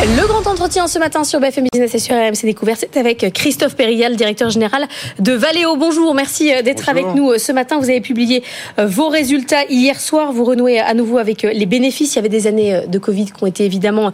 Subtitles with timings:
[0.00, 3.74] Le grand entretien ce matin sur BFM Business et sur RMC Découverte, c'est avec Christophe
[3.74, 4.86] Périal, directeur général
[5.18, 5.74] de Valeo.
[5.74, 7.78] Bonjour, merci euh, d'être avec nous euh, ce matin.
[7.78, 8.44] Vous avez publié
[8.78, 10.32] euh, vos résultats hier soir.
[10.32, 12.14] Vous renouez à nouveau avec les bénéfices.
[12.14, 14.12] Il y avait des années de Covid qui ont été évidemment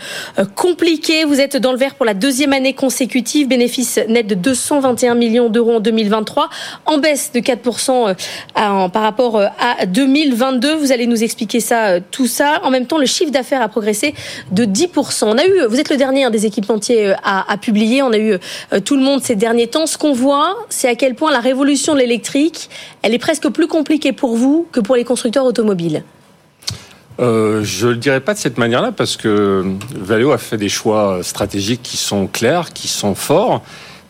[0.55, 1.25] compliquées.
[1.25, 3.49] Vous êtes dans le vert pour la deuxième année consécutive.
[3.49, 6.49] Bénéfice net de 221 millions d'euros en 2023,
[6.87, 8.15] en baisse de 4%
[8.55, 10.77] par rapport à 2022.
[10.77, 12.63] Vous allez nous expliquer ça, tout ça.
[12.65, 14.15] En même temps, le chiffre d'affaires a progressé
[14.51, 15.25] de 10%.
[15.27, 18.01] On a eu vous êtes le dernier des équipementiers euh, à, publier.
[18.01, 18.39] On a eu
[18.73, 19.87] euh, tout le monde ces derniers temps.
[19.87, 22.71] Ce qu'on voit, c'est à quel point la révolution de l'électrique,
[23.03, 26.05] elle est presque plus compliquée pour vous que pour les constructeurs automobiles.
[27.19, 29.65] Euh, je ne le dirais pas de cette manière-là parce que
[29.97, 33.63] Valeo a fait des choix stratégiques qui sont clairs, qui sont forts.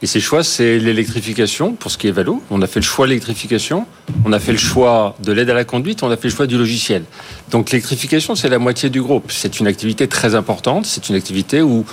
[0.03, 2.43] Et ces choix, c'est l'électrification pour ce qui est Valeo.
[2.51, 3.87] On a fait le choix de l'électrification,
[4.25, 6.47] on a fait le choix de l'aide à la conduite, on a fait le choix
[6.47, 7.05] du logiciel.
[7.51, 9.33] Donc l'électrification, c'est la moitié du groupe.
[9.33, 11.87] C'est une activité très importante, c'est une activité où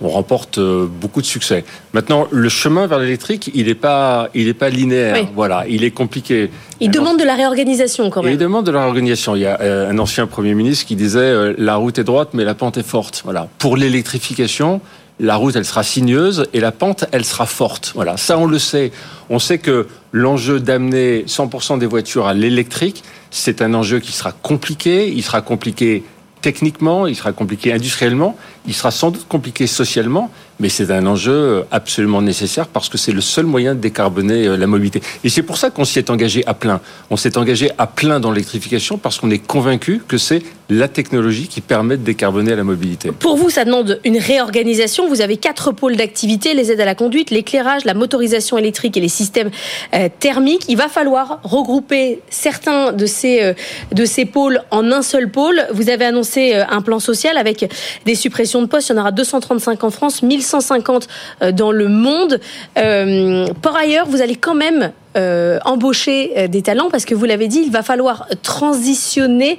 [0.00, 1.64] on remporte euh, beaucoup de succès.
[1.92, 5.26] Maintenant, le chemin vers l'électrique, il n'est pas, il est pas linéaire.
[5.34, 6.50] Voilà, il est compliqué.
[6.80, 8.32] Il demande de la réorganisation quand même.
[8.32, 9.36] il demande de la réorganisation.
[9.36, 12.30] Il y a euh, un ancien premier ministre qui disait euh, la route est droite,
[12.34, 13.22] mais la pente est forte.
[13.24, 13.48] Voilà.
[13.58, 14.80] Pour l'électrification,
[15.18, 17.92] la route, elle sera sinueuse et la pente, elle sera forte.
[17.94, 18.92] Voilà, ça on le sait.
[19.30, 24.32] On sait que l'enjeu d'amener 100% des voitures à l'électrique, c'est un enjeu qui sera
[24.32, 25.08] compliqué.
[25.08, 26.04] Il sera compliqué
[26.42, 28.36] techniquement, il sera compliqué industriellement,
[28.66, 33.12] il sera sans doute compliqué socialement, mais c'est un enjeu absolument nécessaire parce que c'est
[33.12, 35.02] le seul moyen de décarboner euh, la mobilité.
[35.24, 36.80] Et c'est pour ça qu'on s'y est engagé à plein.
[37.10, 41.46] On s'est engagé à plein dans l'électrification parce qu'on est convaincu que c'est la technologie
[41.46, 43.12] qui permet de décarboner la mobilité.
[43.12, 45.08] Pour vous, ça demande une réorganisation.
[45.08, 49.00] Vous avez quatre pôles d'activité les aides à la conduite, l'éclairage, la motorisation électrique et
[49.00, 49.50] les systèmes
[49.94, 50.64] euh, thermiques.
[50.68, 53.54] Il va falloir regrouper certains de ces, euh,
[53.92, 55.66] de ces pôles en un seul pôle.
[55.72, 57.70] Vous avez annoncé un plan social avec
[58.04, 58.88] des suppressions de postes.
[58.88, 61.08] Il y en aura 235 en France, 1000 150
[61.42, 62.40] euh, dans le monde.
[62.78, 67.48] Euh, par ailleurs, vous allez quand même euh, embaucher des talents parce que vous l'avez
[67.48, 69.58] dit, il va falloir transitionner.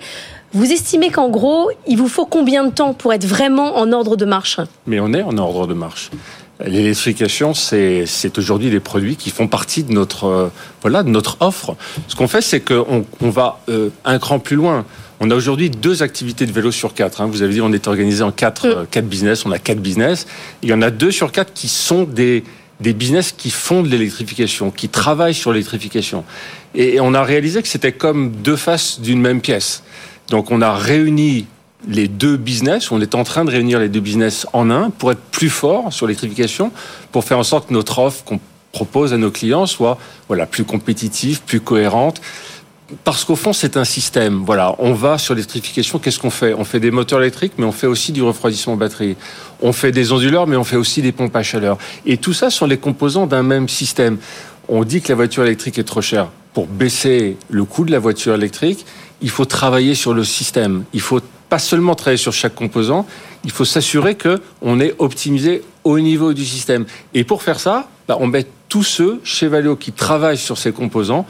[0.53, 4.15] Vous estimez qu'en gros, il vous faut combien de temps pour être vraiment en ordre
[4.15, 4.59] de marche?
[4.85, 6.09] Mais on est en ordre de marche.
[6.65, 10.49] L'électrification, c'est aujourd'hui des produits qui font partie de notre
[10.81, 11.75] voilà de notre offre.
[12.07, 13.59] Ce qu'on fait, c'est qu'on on va
[14.05, 14.85] un cran plus loin.
[15.19, 17.21] On a aujourd'hui deux activités de vélo sur quatre.
[17.21, 17.27] Hein.
[17.27, 18.71] Vous avez dit on est organisé en quatre, mm.
[18.71, 19.45] euh, quatre business.
[19.45, 20.27] On a quatre business.
[20.61, 22.43] Il y en a deux sur quatre qui sont des
[22.79, 26.23] des business qui font de l'électrification, qui travaillent sur l'électrification.
[26.75, 29.83] Et on a réalisé que c'était comme deux faces d'une même pièce.
[30.29, 31.47] Donc on a réuni
[31.87, 35.11] les deux business, on est en train de réunir les deux business en un pour
[35.11, 36.71] être plus fort sur l'électrification,
[37.11, 38.39] pour faire en sorte que notre offre qu'on
[38.71, 39.97] propose à nos clients soit
[40.27, 42.21] voilà plus compétitive, plus cohérente
[43.03, 44.43] parce qu'au fond, c'est un système.
[44.45, 45.99] Voilà, on va sur l'électrification.
[45.99, 46.53] Qu'est-ce qu'on fait?
[46.53, 49.17] On fait des moteurs électriques, mais on fait aussi du refroidissement batterie.
[49.61, 51.77] On fait des onduleurs, mais on fait aussi des pompes à chaleur.
[52.05, 54.17] Et tout ça sont les composants d'un même système.
[54.69, 56.29] On dit que la voiture électrique est trop chère.
[56.53, 58.85] Pour baisser le coût de la voiture électrique,
[59.21, 60.83] il faut travailler sur le système.
[60.93, 63.05] Il faut pas seulement travailler sur chaque composant,
[63.45, 66.85] il faut s'assurer que on est optimisé au niveau du système.
[67.13, 70.73] Et pour faire ça, bah, on met tous ceux chez Valeo qui travaillent sur ces
[70.73, 71.25] composants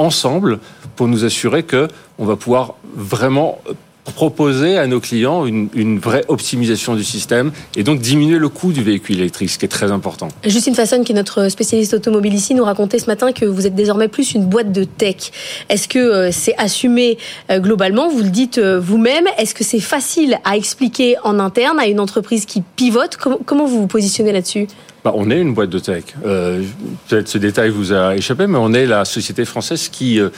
[0.00, 0.58] ensemble
[0.96, 1.88] pour nous assurer que
[2.18, 3.60] on va pouvoir vraiment
[4.04, 8.82] proposer à nos clients une, vraie optimisation du système et donc diminuer le coût du
[8.82, 10.28] véhicule électrique, ce qui est très important.
[10.44, 13.74] Justine Fasson, qui est notre spécialiste automobile ici, nous racontait ce matin que vous êtes
[13.74, 15.30] désormais plus une boîte de tech.
[15.68, 17.18] Est-ce que euh, c'est assumé
[17.50, 18.08] euh, globalement?
[18.08, 19.26] Vous le dites euh, vous-même.
[19.38, 23.16] Est-ce que c'est facile à expliquer en interne à une entreprise qui pivote?
[23.16, 24.66] Comment vous vous positionnez là-dessus?
[25.04, 26.04] Bah, on est une boîte de tech.
[26.26, 26.62] Euh,
[27.08, 30.28] Peut-être ce détail vous a échappé, mais on est la société française qui euh,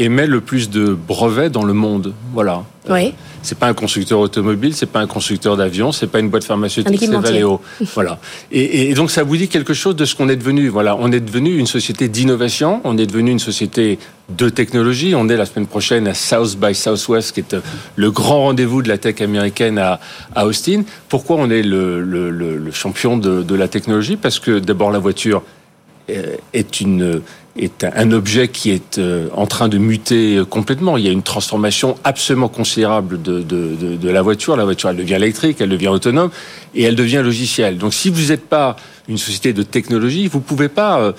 [0.00, 2.14] émet le plus de brevets dans le monde.
[2.32, 2.64] Voilà.
[2.88, 3.14] Oui.
[3.42, 7.00] C'est pas un constructeur automobile, c'est pas un constructeur d'avion, c'est pas une boîte pharmaceutique,
[7.00, 7.60] c'est Valeo.
[7.94, 8.18] voilà.
[8.50, 10.68] Et, et, donc ça vous dit quelque chose de ce qu'on est devenu.
[10.68, 13.98] Voilà, on est devenu une société d'innovation, on est devenu une société
[14.30, 15.14] de technologie.
[15.14, 17.60] On est la semaine prochaine à South by Southwest, qui est euh,
[17.96, 20.00] le grand rendez-vous de la tech américaine à,
[20.34, 20.82] à Austin.
[21.08, 24.16] Pourquoi on est le, le, le champion de, de la technologie?
[24.16, 25.42] Parce que d'abord la voiture
[26.10, 27.20] euh, est une
[27.56, 30.96] est un objet qui est euh, en train de muter complètement.
[30.96, 34.56] Il y a une transformation absolument considérable de, de, de, la voiture.
[34.56, 36.30] La voiture, elle devient électrique, elle devient autonome
[36.74, 37.78] et elle devient logicielle.
[37.78, 38.76] Donc, si vous n'êtes pas
[39.08, 41.12] une société de technologie, vous pouvez pas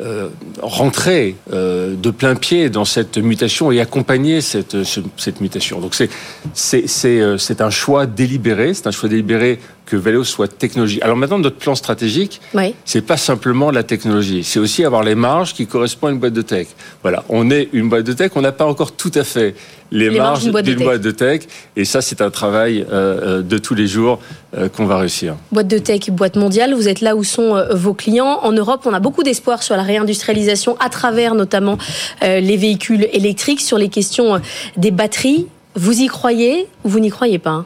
[0.00, 0.28] euh, euh
[0.62, 4.76] rentrer euh, de plein pied dans cette mutation et accompagner cette,
[5.16, 5.80] cette mutation.
[5.80, 6.10] Donc, c'est
[6.54, 8.74] c'est un choix délibéré.
[8.74, 9.58] C'est un choix délibéré
[9.90, 11.02] que Valeo soit technologie.
[11.02, 12.74] Alors maintenant, notre plan stratégique, Oui.
[12.84, 16.32] c'est pas simplement la technologie, c'est aussi avoir les marges qui correspondent à une boîte
[16.32, 16.68] de tech.
[17.02, 19.56] Voilà, on est une boîte de tech, on n'a pas encore tout à fait
[19.92, 21.42] les, Les marges marges d'une boîte de tech.
[21.76, 24.20] et ça, c'est un travail euh, euh, de tous les jours
[24.56, 25.36] euh, qu'on va réussir.
[25.52, 28.38] Boîte de tech, boîte mondiale, vous êtes là où sont euh, vos clients.
[28.42, 31.78] En Europe, on a beaucoup d'espoir sur la réindustrialisation à travers notamment
[32.22, 34.40] les véhicules électriques, sur les questions
[34.76, 35.46] des batteries.
[35.74, 37.64] Vous y croyez ou vous n'y croyez pas?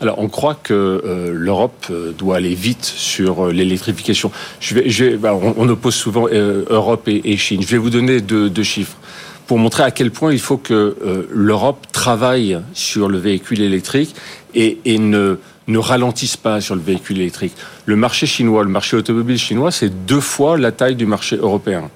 [0.00, 4.30] Alors, on croit que euh, l'Europe doit aller vite sur euh, l'électrification.
[4.58, 7.60] Je vais, je vais- bah, on, on oppose souvent euh, Europe et, et Chine.
[7.62, 8.96] Je vais vous donner deux, deux chiffres
[9.46, 14.14] pour montrer à quel point il faut que euh, l'Europe travaille sur le véhicule électrique
[14.54, 15.38] et, et ne
[15.68, 17.54] ne ralentisse pas sur le véhicule électrique.
[17.86, 21.90] Le marché chinois, le marché automobile chinois, c'est deux fois la taille du marché européen.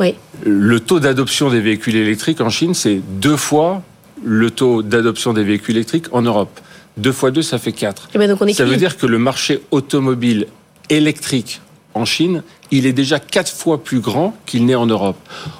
[0.00, 0.14] Oui.
[0.44, 3.82] Le taux d'adoption des véhicules électriques en Chine, c'est deux fois
[4.24, 6.60] le taux d'adoption des véhicules électriques en Europe.
[6.96, 8.08] Deux fois deux, ça fait quatre.
[8.14, 10.46] Eh ben donc on Ça veut dire que le marché automobile
[10.90, 11.60] électrique
[11.94, 15.16] en Chine, il est déjà quatre fois plus grand qu'il n'est en Europe.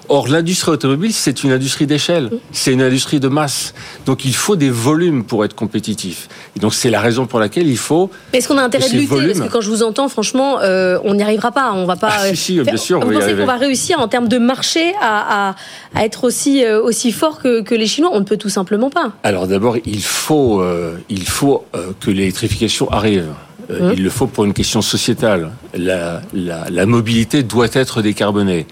[0.09, 3.75] Or, l'industrie automobile, c'est une industrie d'échelle, c'est une industrie de masse.
[4.07, 6.29] Donc, il faut des volumes pour être compétitif.
[6.57, 8.11] Et donc, c'est la raison pour laquelle il faut.
[8.33, 9.27] Mais est-ce qu'on a intérêt de lutter?
[9.27, 11.73] Parce que quand je vous entends, franchement, euh, on n'y arrivera pas.
[11.75, 12.11] On va pas.
[12.13, 15.51] Ah, si, si, bien sûr, Vous pensez qu'on va réussir en termes de marché à,
[15.51, 15.55] à,
[15.95, 18.89] à être aussi euh, aussi fort que, que les Chinois On ne peut tout simplement
[18.89, 19.13] pas.
[19.23, 21.65] Alors, d'abord, il faut, euh, il faut
[22.01, 23.27] que l'électrification arrive.
[23.71, 23.93] Euh.
[23.97, 25.53] Il le faut pour une question sociétale.
[25.75, 28.67] La, la, la mobilité doit être décarbonée.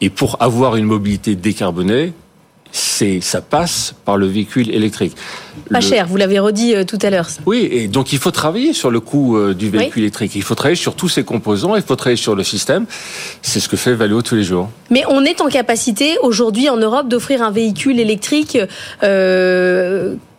[0.00, 2.12] Et pour avoir une mobilité décarbonée,
[2.74, 5.14] c'est, ça passe par le véhicule électrique.
[5.70, 7.28] Pas Le- cher, vous l'avez redit euh, tout à l'heure.
[7.44, 10.32] Oui, et donc il faut travailler sur le coût euh, du véhicule électrique.
[10.36, 12.86] Il faut travailler sur tous ses composants, il faut travailler sur le système.
[13.42, 14.70] C'est ce que fait Valeo tous les jours.
[14.90, 18.56] Mais on est en capacité aujourd'hui en Europe d'offrir un véhicule électrique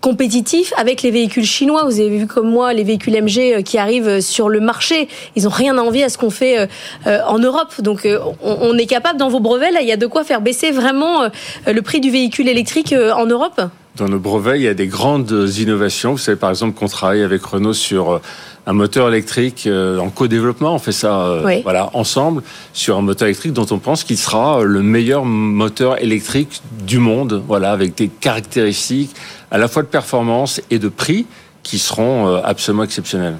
[0.04, 1.86] compétitif avec les véhicules chinois.
[1.86, 5.08] Vous avez vu comme moi les véhicules MG euh, qui arrivent sur le marché.
[5.38, 6.68] Ils n'ont rien à envier à ce qu'on fait euh,
[7.08, 7.74] euh, en Europe.
[7.80, 10.42] Donc euh, on, est capable dans vos brevets là, il y a de quoi faire
[10.42, 11.30] baisser vraiment euh,
[11.68, 13.62] le prix du véhicule électrique euh, en Europe.
[13.96, 16.14] Dans nos brevets, il y a des grandes innovations.
[16.14, 18.22] Vous savez, par exemple, qu'on travaille avec Renault sur euh,
[18.66, 20.74] un moteur électrique euh, en co-développement.
[20.74, 21.62] On fait ça euh, Oui.
[21.62, 22.42] voilà, ensemble
[22.74, 27.44] sur un moteur électrique dont on pense qu'il sera le meilleur moteur électrique du monde,
[27.48, 29.16] voilà, avec des caractéristiques
[29.52, 31.28] à la fois de performance et de prix
[31.62, 33.38] qui seront absolument exceptionnelles.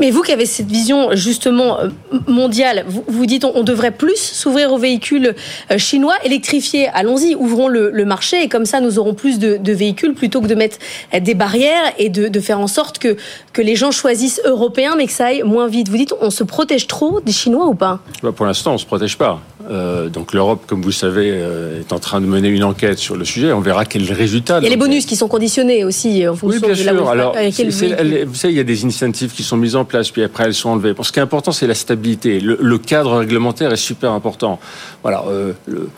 [0.00, 1.88] Mais vous qui avez cette vision justement euh,
[2.26, 5.34] mondiale, vous, vous dites on, on devrait plus s'ouvrir aux véhicules
[5.70, 6.88] euh, chinois, électrifiés.
[6.94, 10.40] Allons-y, ouvrons le, le marché et comme ça nous aurons plus de, de véhicules plutôt
[10.40, 10.78] que de mettre
[11.14, 13.16] euh, des barrières et de, de faire en sorte que,
[13.52, 15.88] que les gens choisissent européens mais que ça aille moins vite.
[15.88, 18.00] Vous dites on se protège trop des Chinois ou pas?
[18.22, 19.40] Bah, Pour l'instant, on ne se protège pas.
[19.70, 22.98] Euh, donc l'Europe, comme vous le savez, euh, est en train de mener une enquête
[22.98, 23.52] sur le sujet.
[23.52, 24.58] On verra quel résultat.
[24.60, 26.94] Il y a les bonus qui sont conditionnés aussi en Oui, fonction bien de là
[26.94, 27.08] où sûr.
[27.10, 30.22] Alors, quel vous savez, il y a des initiatives qui sont mises en place, puis
[30.22, 30.92] après elles sont enlevées.
[30.94, 32.40] Bon, ce qui est important, c'est la stabilité.
[32.40, 34.58] Le, cadre réglementaire est super important.
[35.02, 35.24] Voilà.
[35.28, 35.88] euh, le-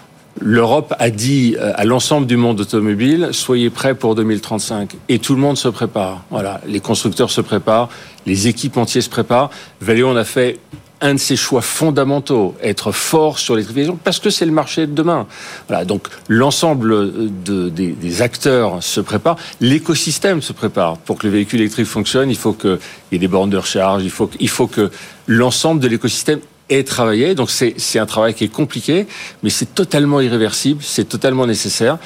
[0.43, 5.35] L'Europe a dit euh, à l'ensemble du monde automobile soyez prêts pour 2035 et tout
[5.35, 6.23] le monde se prépare.
[6.31, 7.89] Voilà, les constructeurs se préparent,
[8.27, 9.51] les équipementiers se préparent.
[9.81, 10.59] Valeo on a fait
[11.01, 14.93] un de ses choix fondamentaux, être fort sur l'électrification, parce que c'est le marché de
[14.93, 15.27] demain.
[15.69, 17.11] Voilà, donc l'ensemble
[17.45, 20.99] de- des, acteurs se prépare, l'écosystème se prépare.
[20.99, 22.79] Pour que le véhicule électrique fonctionne, il faut qu'il
[23.13, 24.91] y ait des bornes de recharge, il faut, il faut que
[25.27, 27.35] l'ensemble de l'écosystème ait travaillé.
[27.35, 29.07] Donc c'est un travail qui est compliqué,
[29.43, 31.99] mais c'est totalement irréversible, c'est totalement nécessaire.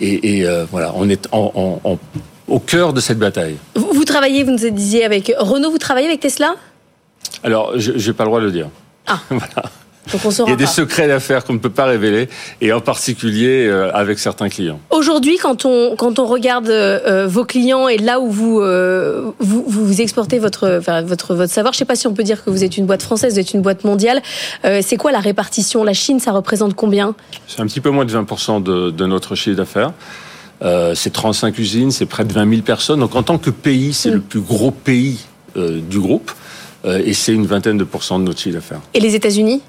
[0.00, 3.56] Et, euh, voilà, on est au cœur de cette bataille.
[3.74, 6.54] Vous travaillez, vous nous disiez avec Renault, vous travaillez avec Tesla?
[7.44, 8.68] Alors, je n'ai pas le droit de le dire.
[9.06, 9.18] Ah.
[9.30, 9.70] voilà.
[10.10, 10.70] Donc on Il y a des pas.
[10.70, 12.30] secrets d'affaires qu'on ne peut pas révéler,
[12.62, 14.80] et en particulier euh, avec certains clients.
[14.88, 19.64] Aujourd'hui, quand on quand on regarde euh, vos clients et là où vous euh, vous,
[19.68, 22.48] vous exportez votre enfin, votre votre savoir, je sais pas si on peut dire que
[22.48, 24.22] vous êtes une boîte française, vous êtes une boîte mondiale.
[24.64, 25.84] Euh, c'est quoi la répartition?
[25.84, 27.14] La Chine, ça représente combien?
[27.46, 29.92] C'est un petit peu moins de 20% de, de notre chiffre d'affaires.
[30.62, 33.00] Euh, c'est 35 usines, c'est près de 20 000 personnes.
[33.00, 34.14] Donc en tant que pays, c'est Mm.
[34.14, 35.18] le plus gros pays
[35.58, 36.32] euh, du groupe.
[36.84, 38.80] Euh, et c'est une vingtaine de pourcents de notre chiffre d'affaires.
[38.94, 39.60] Et les États-Unis?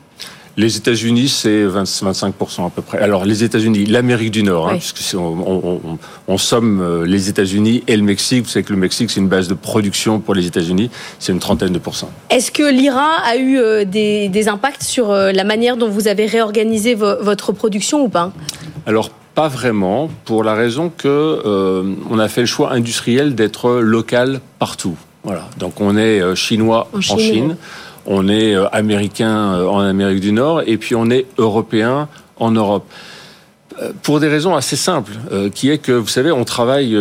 [0.58, 2.98] Les États-Unis, c'est 20 25% à peu près.
[3.00, 4.92] Alors les États-Unis, l'Amérique du Nord, hein, Oui.
[4.94, 5.98] c'est- on, on- on-
[6.28, 8.44] on somme euh, les États-Unis et le Mexique.
[8.44, 10.90] Vous savez que le Mexique, c'est une base de production pour les États-Unis.
[11.18, 12.12] C'est une trentaine de pourcents.
[12.30, 16.26] Est-ce que l'IRA a eu euh, des, des impacts sur la manière dont vous avez
[16.26, 18.34] réorganisé vo- votre production ou pas?
[18.86, 23.76] Alors pas vraiment, pour la raison que euh, on a fait le choix industriel d'être
[23.80, 24.98] local partout.
[25.24, 25.50] Voilà.
[25.58, 27.58] Donc on est euh, chinois En en Chine,
[28.06, 32.08] on est euh, américain euh, en Amérique du Nord, et puis on est européen
[32.38, 32.86] en Europe.
[34.04, 35.14] Pour des raisons assez simples,
[35.54, 36.98] qui est que vous savez, on travaille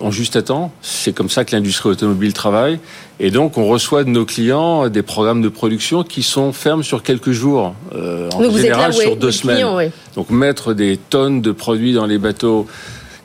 [0.00, 0.72] en juste à temps.
[0.82, 2.78] C'est comme ça que l'industrie automobile travaille.
[3.18, 7.02] Et donc, on reçoit de nos clients des programmes de production qui sont fermes sur
[7.02, 9.90] quelques jours, euh, en général sur deux semaines.
[10.16, 12.66] Donc, mettre des tonnes de produits dans les bateaux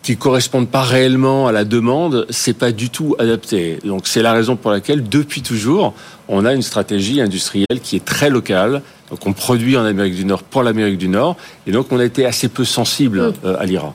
[0.06, 3.80] qui correspondent pas réellement à la demande, c'est pas du tout adapté.
[3.84, 5.96] Donc c'est la raison pour laquelle depuis toujours,
[6.28, 8.84] on a une stratégie industrielle qui est très locale.
[9.10, 12.06] Donc on produit en Amérique du Nord pour l'Amérique du Nord et donc on a
[12.06, 13.34] été assez peu sensible mm.
[13.46, 13.94] euh, à l'IRA.